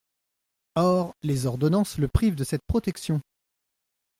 [0.77, 3.21] Or les ordonnances le privent de cette protection.